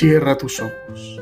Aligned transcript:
Cierra 0.00 0.34
tus 0.38 0.58
ojos. 0.60 1.20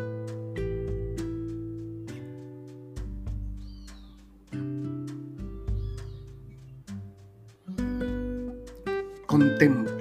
Contempla. 9.27 9.93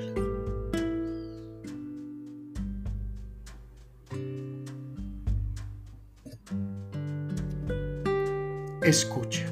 Escucha. 8.84 9.52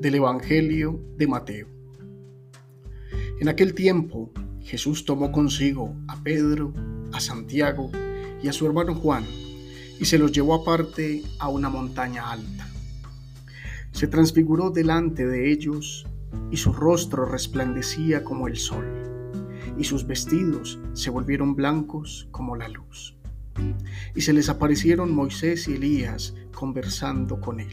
Del 0.00 0.14
Evangelio 0.14 0.98
de 1.18 1.26
Mateo. 1.26 1.68
En 3.40 3.50
aquel 3.50 3.74
tiempo 3.74 4.32
Jesús 4.62 5.04
tomó 5.04 5.30
consigo 5.30 5.94
a 6.08 6.16
Pedro, 6.22 6.72
a 7.14 7.20
Santiago 7.20 7.90
y 8.42 8.48
a 8.48 8.52
su 8.52 8.66
hermano 8.66 8.94
Juan 8.94 9.24
y 10.00 10.04
se 10.04 10.18
los 10.18 10.32
llevó 10.32 10.54
aparte 10.54 11.22
a 11.38 11.48
una 11.48 11.70
montaña 11.70 12.30
alta. 12.30 12.68
Se 13.92 14.08
transfiguró 14.08 14.70
delante 14.70 15.26
de 15.26 15.52
ellos 15.52 16.06
y 16.50 16.56
su 16.56 16.72
rostro 16.72 17.24
resplandecía 17.24 18.24
como 18.24 18.48
el 18.48 18.56
sol 18.56 18.84
y 19.78 19.84
sus 19.84 20.06
vestidos 20.06 20.78
se 20.92 21.10
volvieron 21.10 21.54
blancos 21.54 22.28
como 22.30 22.56
la 22.56 22.68
luz. 22.68 23.16
Y 24.14 24.20
se 24.20 24.32
les 24.32 24.48
aparecieron 24.48 25.14
Moisés 25.14 25.68
y 25.68 25.74
Elías 25.74 26.34
conversando 26.52 27.40
con 27.40 27.60
él. 27.60 27.70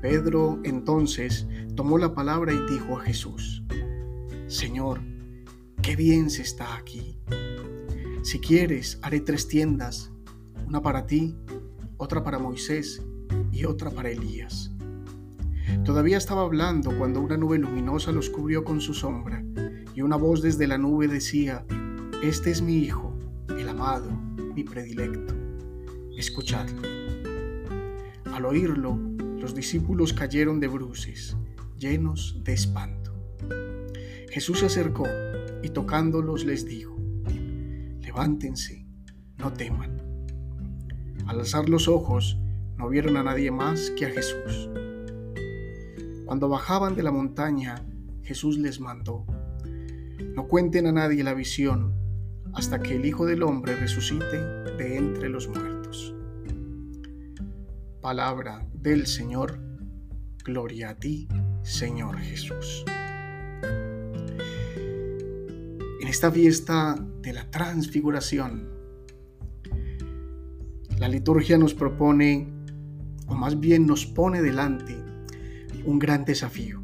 Pedro 0.00 0.60
entonces 0.64 1.46
tomó 1.74 1.98
la 1.98 2.14
palabra 2.14 2.52
y 2.52 2.72
dijo 2.72 2.98
a 2.98 3.02
Jesús, 3.02 3.62
Señor, 4.46 5.00
qué 5.82 5.96
bien 5.96 6.30
se 6.30 6.42
está 6.42 6.76
aquí. 6.76 7.18
Si 8.28 8.40
quieres, 8.40 8.98
haré 9.00 9.20
tres 9.20 9.48
tiendas, 9.48 10.12
una 10.66 10.82
para 10.82 11.06
ti, 11.06 11.34
otra 11.96 12.22
para 12.22 12.38
Moisés 12.38 13.02
y 13.50 13.64
otra 13.64 13.90
para 13.90 14.10
Elías. 14.10 14.70
Todavía 15.82 16.18
estaba 16.18 16.42
hablando 16.42 16.90
cuando 16.98 17.22
una 17.22 17.38
nube 17.38 17.56
luminosa 17.56 18.12
los 18.12 18.28
cubrió 18.28 18.64
con 18.64 18.82
su 18.82 18.92
sombra, 18.92 19.42
y 19.94 20.02
una 20.02 20.16
voz 20.16 20.42
desde 20.42 20.66
la 20.66 20.76
nube 20.76 21.08
decía, 21.08 21.64
Este 22.22 22.50
es 22.50 22.60
mi 22.60 22.76
Hijo, 22.76 23.18
el 23.58 23.66
amado, 23.66 24.10
mi 24.54 24.62
predilecto. 24.62 25.34
Escuchadlo. 26.14 26.82
Al 28.26 28.44
oírlo, 28.44 28.98
los 29.38 29.54
discípulos 29.54 30.12
cayeron 30.12 30.60
de 30.60 30.68
bruces, 30.68 31.34
llenos 31.78 32.38
de 32.44 32.52
espanto. 32.52 33.10
Jesús 34.28 34.58
se 34.58 34.66
acercó 34.66 35.06
y 35.62 35.70
tocándolos 35.70 36.44
les 36.44 36.66
dijo, 36.66 36.97
levántense, 38.18 38.84
no 39.36 39.52
teman. 39.52 40.02
Al 41.28 41.38
alzar 41.38 41.68
los 41.68 41.86
ojos, 41.86 42.36
no 42.76 42.88
vieron 42.88 43.16
a 43.16 43.22
nadie 43.22 43.52
más 43.52 43.92
que 43.96 44.06
a 44.06 44.10
Jesús. 44.10 44.68
Cuando 46.24 46.48
bajaban 46.48 46.96
de 46.96 47.04
la 47.04 47.12
montaña, 47.12 47.76
Jesús 48.24 48.58
les 48.58 48.80
mandó, 48.80 49.24
no 50.34 50.48
cuenten 50.48 50.88
a 50.88 50.92
nadie 50.92 51.22
la 51.22 51.32
visión 51.32 51.94
hasta 52.54 52.80
que 52.80 52.96
el 52.96 53.06
Hijo 53.06 53.24
del 53.24 53.44
Hombre 53.44 53.76
resucite 53.76 54.36
de 54.36 54.96
entre 54.96 55.28
los 55.28 55.46
muertos. 55.46 56.12
Palabra 58.00 58.66
del 58.72 59.06
Señor, 59.06 59.60
gloria 60.44 60.90
a 60.90 60.96
ti, 60.96 61.28
Señor 61.62 62.18
Jesús 62.18 62.84
en 66.08 66.12
esta 66.12 66.32
fiesta 66.32 66.96
de 67.20 67.34
la 67.34 67.50
transfiguración, 67.50 68.66
la 70.98 71.06
liturgia 71.06 71.58
nos 71.58 71.74
propone, 71.74 72.48
o 73.26 73.34
más 73.34 73.60
bien 73.60 73.86
nos 73.86 74.06
pone 74.06 74.40
delante, 74.40 74.96
un 75.84 75.98
gran 75.98 76.24
desafío 76.24 76.82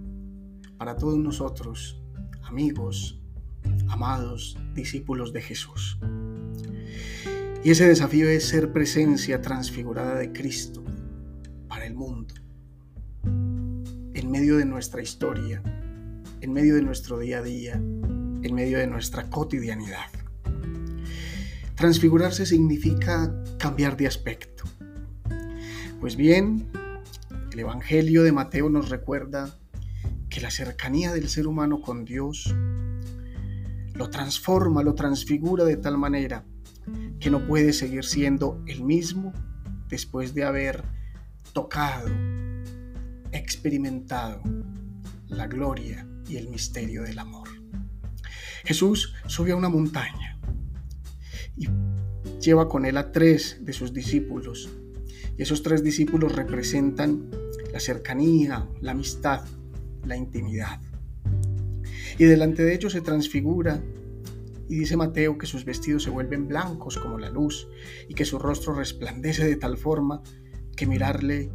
para 0.76 0.96
todos 0.96 1.16
nosotros, 1.16 2.02
amigos, 2.42 3.18
amados, 3.88 4.58
discípulos 4.74 5.32
de 5.32 5.40
Jesús. 5.40 5.98
Y 7.64 7.70
ese 7.70 7.88
desafío 7.88 8.28
es 8.28 8.46
ser 8.46 8.74
presencia 8.74 9.40
transfigurada 9.40 10.18
de 10.18 10.32
Cristo 10.32 10.84
para 11.66 11.86
el 11.86 11.94
mundo, 11.94 12.34
en 13.22 14.30
medio 14.30 14.58
de 14.58 14.66
nuestra 14.66 15.00
historia, 15.00 15.62
en 16.42 16.52
medio 16.52 16.74
de 16.74 16.82
nuestro 16.82 17.18
día 17.18 17.38
a 17.38 17.42
día, 17.42 17.80
en 18.44 18.54
medio 18.54 18.78
de 18.78 18.86
nuestra 18.86 19.30
cotidianidad. 19.30 20.06
Transfigurarse 21.74 22.46
significa 22.46 23.34
cambiar 23.58 23.96
de 23.96 24.06
aspecto. 24.06 24.64
Pues 26.00 26.16
bien, 26.16 26.68
el 27.52 27.58
Evangelio 27.58 28.22
de 28.22 28.32
Mateo 28.32 28.68
nos 28.68 28.90
recuerda 28.90 29.58
que 30.28 30.40
la 30.40 30.50
cercanía 30.50 31.12
del 31.12 31.28
ser 31.28 31.46
humano 31.46 31.80
con 31.80 32.04
Dios 32.04 32.54
lo 33.94 34.10
transforma, 34.10 34.82
lo 34.82 34.94
transfigura 34.94 35.64
de 35.64 35.76
tal 35.76 35.96
manera 35.96 36.44
que 37.20 37.30
no 37.30 37.46
puede 37.46 37.72
seguir 37.72 38.04
siendo 38.04 38.62
el 38.66 38.84
mismo 38.84 39.32
después 39.88 40.34
de 40.34 40.44
haber 40.44 40.84
tocado, 41.52 42.08
experimentado 43.32 44.42
la 45.28 45.46
gloria 45.46 46.06
y 46.28 46.36
el 46.36 46.48
misterio 46.48 47.02
del 47.02 47.18
amor. 47.18 47.43
Jesús 48.64 49.14
sube 49.26 49.52
a 49.52 49.56
una 49.56 49.68
montaña 49.68 50.38
y 51.56 51.68
lleva 52.40 52.68
con 52.68 52.84
él 52.86 52.96
a 52.96 53.12
tres 53.12 53.58
de 53.60 53.72
sus 53.72 53.92
discípulos. 53.92 54.70
Y 55.36 55.42
esos 55.42 55.62
tres 55.62 55.82
discípulos 55.82 56.34
representan 56.34 57.30
la 57.72 57.80
cercanía, 57.80 58.68
la 58.80 58.92
amistad, 58.92 59.44
la 60.04 60.16
intimidad. 60.16 60.80
Y 62.18 62.24
delante 62.24 62.62
de 62.62 62.74
ellos 62.74 62.92
se 62.92 63.00
transfigura 63.00 63.82
y 64.68 64.78
dice 64.78 64.96
Mateo 64.96 65.36
que 65.36 65.46
sus 65.46 65.64
vestidos 65.64 66.04
se 66.04 66.10
vuelven 66.10 66.48
blancos 66.48 66.96
como 66.96 67.18
la 67.18 67.30
luz 67.30 67.68
y 68.08 68.14
que 68.14 68.24
su 68.24 68.38
rostro 68.38 68.74
resplandece 68.74 69.44
de 69.44 69.56
tal 69.56 69.76
forma 69.76 70.22
que 70.76 70.86
mirarle 70.86 71.50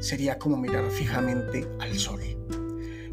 sería 0.00 0.38
como 0.38 0.56
mirar 0.56 0.90
fijamente 0.90 1.68
al 1.78 1.94
sol. 1.94 2.20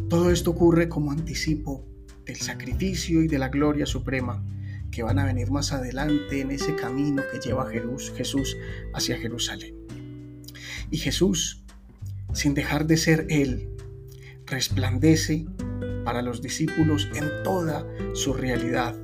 Todo 0.07 0.31
esto 0.31 0.51
ocurre 0.51 0.90
como 0.90 1.11
anticipo 1.11 1.85
del 2.29 2.38
sacrificio 2.38 3.23
y 3.23 3.28
de 3.28 3.40
la 3.40 3.50
gloria 3.50 3.88
suprema 3.88 4.44
que 4.91 5.01
van 5.01 5.17
a 5.17 5.25
venir 5.25 5.50
más 5.50 5.73
adelante 5.73 6.41
en 6.41 6.51
ese 6.51 6.75
camino 6.75 7.23
que 7.31 7.40
lleva 7.40 7.67
Jesús 7.69 8.56
hacia 8.94 9.17
Jerusalén. 9.17 9.75
Y 10.91 10.97
Jesús, 10.97 11.63
sin 12.34 12.53
dejar 12.53 12.85
de 12.85 12.97
ser 12.97 13.25
Él, 13.29 13.69
resplandece 14.45 15.47
para 16.06 16.22
los 16.22 16.41
discípulos 16.41 17.09
en 17.16 17.44
toda 17.44 17.88
su 18.13 18.34
realidad, 18.34 18.96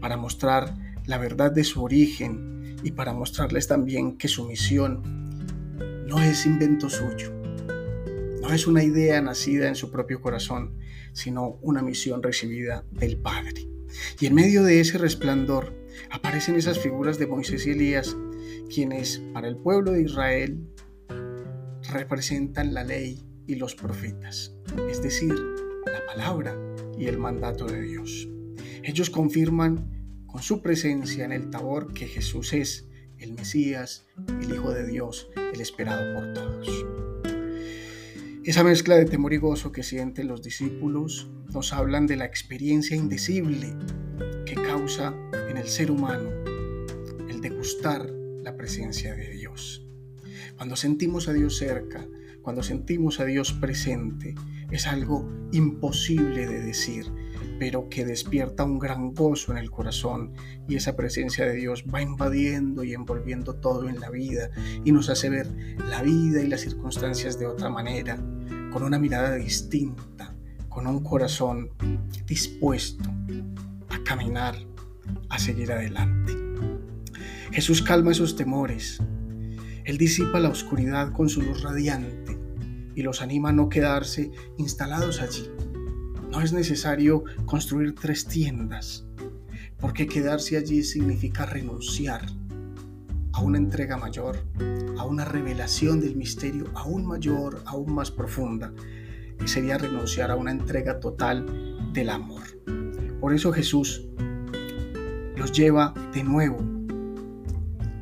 para 0.00 0.16
mostrar 0.16 0.74
la 1.06 1.18
verdad 1.18 1.52
de 1.52 1.62
su 1.62 1.84
origen 1.84 2.76
y 2.82 2.90
para 2.90 3.12
mostrarles 3.12 3.68
también 3.68 4.18
que 4.18 4.26
su 4.26 4.46
misión 4.46 5.02
no 6.08 6.20
es 6.20 6.44
invento 6.44 6.90
suyo, 6.90 7.37
no 8.48 8.54
es 8.54 8.66
una 8.66 8.82
idea 8.82 9.20
nacida 9.20 9.68
en 9.68 9.74
su 9.74 9.90
propio 9.90 10.22
corazón, 10.22 10.78
sino 11.12 11.58
una 11.60 11.82
misión 11.82 12.22
recibida 12.22 12.82
del 12.90 13.18
Padre. 13.18 13.68
Y 14.18 14.24
en 14.24 14.34
medio 14.34 14.62
de 14.62 14.80
ese 14.80 14.96
resplandor 14.96 15.74
aparecen 16.10 16.56
esas 16.56 16.78
figuras 16.78 17.18
de 17.18 17.26
Moisés 17.26 17.66
y 17.66 17.72
Elías, 17.72 18.16
quienes 18.72 19.18
para 19.34 19.48
el 19.48 19.58
pueblo 19.58 19.92
de 19.92 20.02
Israel 20.02 20.66
representan 21.92 22.72
la 22.72 22.84
ley 22.84 23.22
y 23.46 23.56
los 23.56 23.74
profetas, 23.74 24.54
es 24.90 25.02
decir, 25.02 25.34
la 25.84 26.06
palabra 26.06 26.56
y 26.98 27.04
el 27.06 27.18
mandato 27.18 27.66
de 27.66 27.82
Dios. 27.82 28.28
Ellos 28.82 29.10
confirman 29.10 30.24
con 30.26 30.42
su 30.42 30.62
presencia 30.62 31.26
en 31.26 31.32
el 31.32 31.50
tabor 31.50 31.92
que 31.92 32.06
Jesús 32.06 32.54
es 32.54 32.88
el 33.18 33.34
Mesías, 33.34 34.06
el 34.40 34.54
Hijo 34.54 34.72
de 34.72 34.86
Dios, 34.86 35.28
el 35.52 35.60
esperado 35.60 36.14
por 36.14 36.32
todos. 36.32 37.07
Esa 38.48 38.64
mezcla 38.64 38.96
de 38.96 39.04
temor 39.04 39.34
y 39.34 39.36
gozo 39.36 39.72
que 39.72 39.82
sienten 39.82 40.26
los 40.26 40.40
discípulos 40.40 41.30
nos 41.52 41.74
hablan 41.74 42.06
de 42.06 42.16
la 42.16 42.24
experiencia 42.24 42.96
indecible 42.96 43.76
que 44.46 44.54
causa 44.54 45.14
en 45.50 45.58
el 45.58 45.68
ser 45.68 45.90
humano 45.90 46.30
el 47.28 47.42
degustar 47.42 48.08
la 48.08 48.56
presencia 48.56 49.14
de 49.14 49.28
Dios. 49.32 49.86
Cuando 50.56 50.76
sentimos 50.76 51.28
a 51.28 51.34
Dios 51.34 51.58
cerca, 51.58 52.08
cuando 52.40 52.62
sentimos 52.62 53.20
a 53.20 53.26
Dios 53.26 53.52
presente, 53.52 54.34
es 54.70 54.86
algo 54.86 55.30
imposible 55.52 56.46
de 56.46 56.62
decir, 56.62 57.04
pero 57.58 57.88
que 57.88 58.04
despierta 58.04 58.64
un 58.64 58.78
gran 58.78 59.14
gozo 59.14 59.52
en 59.52 59.58
el 59.58 59.70
corazón 59.70 60.32
y 60.68 60.76
esa 60.76 60.96
presencia 60.96 61.44
de 61.44 61.54
Dios 61.54 61.84
va 61.92 62.00
invadiendo 62.00 62.84
y 62.84 62.94
envolviendo 62.94 63.54
todo 63.54 63.88
en 63.88 64.00
la 64.00 64.10
vida 64.10 64.50
y 64.84 64.92
nos 64.92 65.08
hace 65.08 65.28
ver 65.28 65.48
la 65.88 66.02
vida 66.02 66.42
y 66.42 66.46
las 66.46 66.60
circunstancias 66.60 67.38
de 67.38 67.46
otra 67.46 67.68
manera, 67.68 68.16
con 68.72 68.82
una 68.82 68.98
mirada 68.98 69.34
distinta, 69.36 70.34
con 70.68 70.86
un 70.86 71.02
corazón 71.02 71.70
dispuesto 72.26 73.10
a 73.88 74.02
caminar 74.04 74.56
a 75.28 75.38
seguir 75.38 75.72
adelante. 75.72 76.34
Jesús 77.52 77.82
calma 77.82 78.12
esos 78.12 78.36
temores. 78.36 79.00
Él 79.84 79.96
disipa 79.96 80.38
la 80.38 80.50
oscuridad 80.50 81.12
con 81.12 81.28
su 81.28 81.40
luz 81.40 81.62
radiante 81.62 82.38
y 82.94 83.02
los 83.02 83.22
anima 83.22 83.50
a 83.50 83.52
no 83.52 83.68
quedarse 83.68 84.30
instalados 84.58 85.20
allí. 85.20 85.50
No 86.30 86.42
es 86.42 86.52
necesario 86.52 87.24
construir 87.46 87.94
tres 87.94 88.26
tiendas, 88.26 89.06
porque 89.80 90.06
quedarse 90.06 90.56
allí 90.56 90.82
significa 90.82 91.46
renunciar 91.46 92.26
a 93.32 93.40
una 93.40 93.58
entrega 93.58 93.96
mayor, 93.96 94.38
a 94.98 95.04
una 95.04 95.24
revelación 95.24 96.00
del 96.00 96.16
misterio 96.16 96.66
aún 96.74 97.06
mayor, 97.06 97.62
aún 97.64 97.94
más 97.94 98.10
profunda, 98.10 98.72
y 99.42 99.48
sería 99.48 99.78
renunciar 99.78 100.30
a 100.30 100.36
una 100.36 100.50
entrega 100.50 101.00
total 101.00 101.92
del 101.92 102.10
amor. 102.10 102.42
Por 103.20 103.32
eso 103.32 103.52
Jesús 103.52 104.06
los 105.34 105.52
lleva 105.52 105.94
de 106.12 106.24
nuevo 106.24 106.58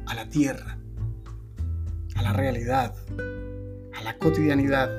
a 0.07 0.15
la 0.15 0.29
tierra, 0.29 0.79
a 2.17 2.23
la 2.23 2.33
realidad, 2.33 2.95
a 3.95 4.03
la 4.03 4.19
cotidianidad, 4.19 4.91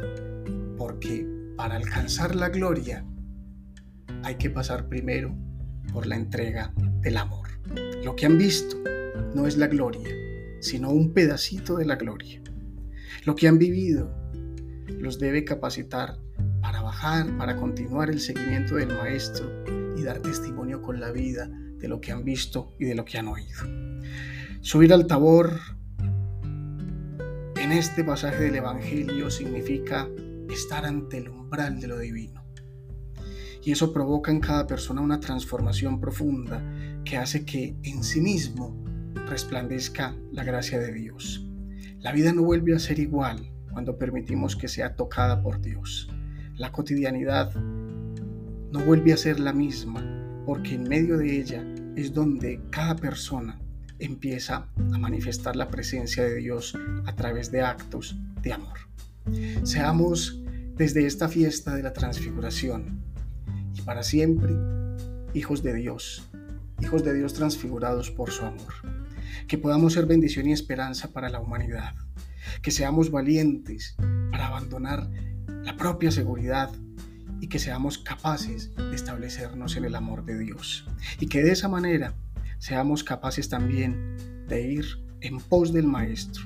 porque 0.77 1.27
para 1.57 1.75
alcanzar 1.75 2.35
la 2.35 2.49
gloria 2.49 3.03
hay 4.23 4.35
que 4.35 4.49
pasar 4.49 4.87
primero 4.87 5.35
por 5.93 6.05
la 6.05 6.15
entrega 6.15 6.73
del 7.01 7.17
amor. 7.17 7.47
Lo 8.03 8.15
que 8.15 8.25
han 8.25 8.37
visto 8.37 8.77
no 9.35 9.47
es 9.47 9.57
la 9.57 9.67
gloria, 9.67 10.09
sino 10.59 10.89
un 10.89 11.13
pedacito 11.13 11.77
de 11.77 11.85
la 11.85 11.95
gloria. 11.95 12.41
Lo 13.25 13.35
que 13.35 13.47
han 13.47 13.57
vivido 13.57 14.13
los 14.87 15.19
debe 15.19 15.43
capacitar 15.43 16.17
para 16.61 16.81
bajar, 16.81 17.37
para 17.37 17.55
continuar 17.55 18.09
el 18.09 18.19
seguimiento 18.19 18.75
del 18.75 18.89
Maestro 18.89 19.63
y 19.97 20.03
dar 20.03 20.19
testimonio 20.19 20.81
con 20.81 20.99
la 20.99 21.11
vida 21.11 21.49
de 21.77 21.87
lo 21.87 22.01
que 22.01 22.11
han 22.11 22.23
visto 22.23 22.75
y 22.79 22.85
de 22.85 22.95
lo 22.95 23.05
que 23.05 23.17
han 23.17 23.27
oído. 23.27 23.59
Subir 24.61 24.93
al 24.93 25.07
tabor 25.07 25.59
en 27.55 27.71
este 27.71 28.03
pasaje 28.03 28.43
del 28.43 28.55
Evangelio 28.55 29.29
significa 29.29 30.07
estar 30.49 30.85
ante 30.85 31.17
el 31.17 31.29
umbral 31.29 31.79
de 31.79 31.87
lo 31.87 31.99
divino. 31.99 32.46
Y 33.67 33.71
eso 33.73 33.91
provoca 33.91 34.31
en 34.31 34.39
cada 34.39 34.65
persona 34.65 35.01
una 35.01 35.19
transformación 35.19 35.99
profunda 35.99 36.63
que 37.03 37.17
hace 37.17 37.43
que 37.43 37.75
en 37.83 38.01
sí 38.01 38.21
mismo 38.21 38.81
resplandezca 39.27 40.15
la 40.31 40.45
gracia 40.45 40.79
de 40.79 40.93
Dios. 40.93 41.45
La 41.99 42.13
vida 42.13 42.31
no 42.31 42.43
vuelve 42.43 42.73
a 42.73 42.79
ser 42.79 42.97
igual 42.97 43.51
cuando 43.73 43.97
permitimos 43.97 44.55
que 44.55 44.69
sea 44.69 44.95
tocada 44.95 45.41
por 45.41 45.59
Dios. 45.59 46.09
La 46.55 46.71
cotidianidad 46.71 47.53
no 47.55 48.85
vuelve 48.85 49.11
a 49.11 49.17
ser 49.17 49.37
la 49.37 49.51
misma 49.51 50.01
porque 50.45 50.75
en 50.75 50.83
medio 50.83 51.17
de 51.17 51.37
ella 51.37 51.65
es 51.97 52.13
donde 52.13 52.61
cada 52.69 52.95
persona 52.95 53.59
empieza 53.99 54.69
a 54.93 54.97
manifestar 54.97 55.57
la 55.57 55.67
presencia 55.67 56.23
de 56.23 56.35
Dios 56.35 56.73
a 57.05 57.13
través 57.15 57.51
de 57.51 57.63
actos 57.63 58.17
de 58.41 58.53
amor. 58.53 58.77
Seamos 59.63 60.41
desde 60.77 61.05
esta 61.05 61.27
fiesta 61.27 61.75
de 61.75 61.83
la 61.83 61.91
transfiguración 61.91 63.06
para 63.87 64.03
siempre 64.03 64.53
hijos 65.33 65.63
de 65.63 65.73
Dios, 65.73 66.29
hijos 66.81 67.05
de 67.05 67.13
Dios 67.13 67.33
transfigurados 67.33 68.11
por 68.11 68.31
su 68.31 68.43
amor. 68.43 68.73
Que 69.47 69.57
podamos 69.57 69.93
ser 69.93 70.05
bendición 70.05 70.45
y 70.45 70.51
esperanza 70.51 71.13
para 71.13 71.29
la 71.29 71.39
humanidad, 71.39 71.95
que 72.61 72.71
seamos 72.71 73.11
valientes 73.11 73.95
para 74.29 74.47
abandonar 74.47 75.09
la 75.63 75.77
propia 75.77 76.11
seguridad 76.11 76.69
y 77.39 77.47
que 77.47 77.59
seamos 77.59 77.97
capaces 77.97 78.75
de 78.75 78.93
establecernos 78.93 79.77
en 79.77 79.85
el 79.85 79.95
amor 79.95 80.25
de 80.25 80.37
Dios. 80.37 80.85
Y 81.21 81.27
que 81.27 81.41
de 81.41 81.53
esa 81.53 81.69
manera 81.69 82.13
seamos 82.59 83.05
capaces 83.05 83.47
también 83.47 84.17
de 84.49 84.69
ir 84.69 84.85
en 85.21 85.39
pos 85.39 85.71
del 85.71 85.87
Maestro. 85.87 86.43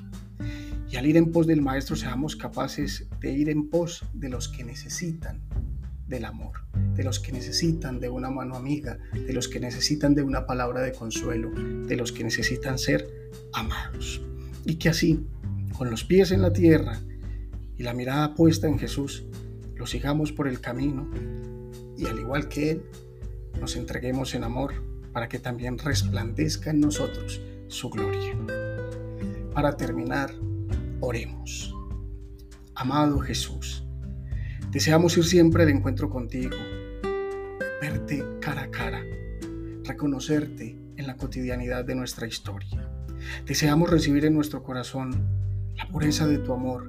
Y 0.88 0.96
al 0.96 1.06
ir 1.06 1.16
en 1.16 1.32
pos 1.32 1.48
del 1.48 1.60
Maestro 1.60 1.96
seamos 1.96 2.36
capaces 2.36 3.08
de 3.18 3.32
ir 3.32 3.48
en 3.48 3.68
pos 3.68 4.04
de 4.14 4.28
los 4.28 4.48
que 4.48 4.62
necesitan 4.62 5.40
del 6.06 6.24
amor, 6.26 6.52
de 6.94 7.04
los 7.04 7.20
que 7.20 7.32
necesitan 7.32 8.00
de 8.00 8.08
una 8.08 8.30
mano 8.30 8.56
amiga, 8.56 8.98
de 9.12 9.32
los 9.32 9.48
que 9.48 9.60
necesitan 9.60 10.14
de 10.14 10.22
una 10.22 10.46
palabra 10.46 10.82
de 10.82 10.92
consuelo, 10.92 11.50
de 11.50 11.96
los 11.96 12.12
que 12.12 12.24
necesitan 12.24 12.78
ser 12.78 13.30
amados. 13.52 14.22
Y 14.64 14.76
que 14.76 14.88
así, 14.88 15.26
con 15.76 15.90
los 15.90 16.04
pies 16.04 16.30
en 16.30 16.42
la 16.42 16.52
tierra 16.52 17.00
y 17.76 17.82
la 17.82 17.94
mirada 17.94 18.34
puesta 18.34 18.68
en 18.68 18.78
Jesús, 18.78 19.24
lo 19.74 19.86
sigamos 19.86 20.32
por 20.32 20.48
el 20.48 20.60
camino 20.60 21.10
y 21.96 22.06
al 22.06 22.18
igual 22.18 22.48
que 22.48 22.72
Él, 22.72 22.82
nos 23.60 23.76
entreguemos 23.76 24.34
en 24.34 24.44
amor 24.44 24.74
para 25.12 25.28
que 25.28 25.38
también 25.38 25.78
resplandezca 25.78 26.70
en 26.70 26.80
nosotros 26.80 27.40
su 27.68 27.90
gloria. 27.90 28.36
Para 29.52 29.76
terminar, 29.76 30.32
oremos. 31.00 31.74
Amado 32.74 33.18
Jesús, 33.18 33.84
Deseamos 34.72 35.18
ir 35.18 35.24
siempre 35.24 35.64
al 35.64 35.68
encuentro 35.68 36.08
contigo, 36.08 36.56
cara 38.40 38.62
a 38.62 38.70
cara, 38.70 39.02
reconocerte 39.84 40.76
en 40.96 41.06
la 41.06 41.16
cotidianidad 41.16 41.84
de 41.84 41.94
nuestra 41.94 42.26
historia. 42.26 42.90
Deseamos 43.46 43.90
recibir 43.90 44.24
en 44.24 44.34
nuestro 44.34 44.62
corazón 44.62 45.28
la 45.76 45.88
pureza 45.88 46.26
de 46.26 46.38
tu 46.38 46.52
amor 46.52 46.88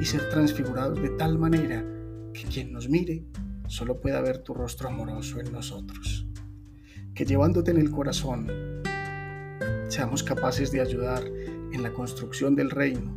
y 0.00 0.04
ser 0.04 0.28
transfigurados 0.30 1.00
de 1.00 1.10
tal 1.10 1.38
manera 1.38 1.84
que 2.32 2.44
quien 2.44 2.72
nos 2.72 2.88
mire 2.88 3.24
solo 3.68 4.00
pueda 4.00 4.20
ver 4.20 4.38
tu 4.38 4.54
rostro 4.54 4.88
amoroso 4.88 5.40
en 5.40 5.52
nosotros. 5.52 6.26
Que 7.14 7.24
llevándote 7.24 7.70
en 7.70 7.78
el 7.78 7.90
corazón 7.90 8.48
seamos 9.88 10.22
capaces 10.22 10.70
de 10.72 10.80
ayudar 10.80 11.24
en 11.72 11.82
la 11.82 11.92
construcción 11.92 12.56
del 12.56 12.70
reino 12.70 13.16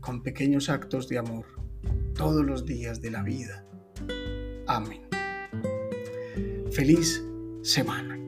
con 0.00 0.22
pequeños 0.22 0.68
actos 0.68 1.08
de 1.08 1.18
amor 1.18 1.46
todos 2.14 2.44
los 2.44 2.64
días 2.64 3.00
de 3.00 3.10
la 3.10 3.22
vida. 3.22 3.66
Amén. 4.66 5.05
Feliz 6.76 7.24
semana. 7.62 8.25